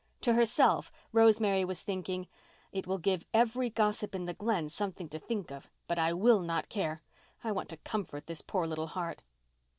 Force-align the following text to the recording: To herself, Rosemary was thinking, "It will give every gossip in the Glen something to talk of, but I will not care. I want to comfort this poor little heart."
To 0.21 0.33
herself, 0.33 0.91
Rosemary 1.11 1.63
was 1.63 1.83
thinking, 1.83 2.27
"It 2.71 2.87
will 2.87 2.97
give 2.97 3.23
every 3.35 3.69
gossip 3.69 4.15
in 4.15 4.25
the 4.25 4.33
Glen 4.33 4.69
something 4.69 5.07
to 5.09 5.19
talk 5.19 5.51
of, 5.51 5.69
but 5.87 5.99
I 5.99 6.11
will 6.11 6.39
not 6.39 6.69
care. 6.69 7.03
I 7.43 7.51
want 7.51 7.69
to 7.69 7.77
comfort 7.77 8.25
this 8.25 8.41
poor 8.41 8.65
little 8.65 8.87
heart." 8.87 9.21